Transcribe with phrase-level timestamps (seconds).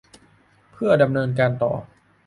[0.71, 1.91] เพื่อดำเนินการต่อไป